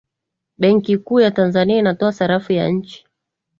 benki 0.57 0.97
kuu 0.97 1.19
ya 1.19 1.31
tanzania 1.31 1.79
inatoa 1.79 2.13
sarafu 2.13 2.53
ya 2.53 2.67
nchi 2.67 3.05